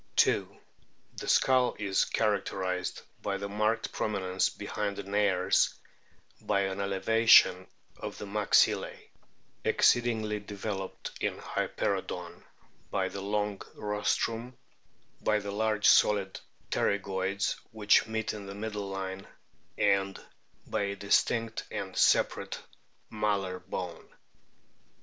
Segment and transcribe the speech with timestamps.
[0.15, 0.57] 2.
[1.17, 5.75] The skull is characterised by the marked prom inence behind the nares,
[6.41, 7.67] by an elevation
[7.99, 8.97] of the maxillae
[9.63, 12.41] (exceedingly developed in Hyperoodoii),
[12.89, 14.57] by the long rostrum,
[15.21, 16.39] by the large solid
[16.71, 19.27] pterygoids which meet in the middle line,
[19.77, 20.19] and
[20.65, 22.59] by a distinct and separate
[23.11, 24.09] malar bone.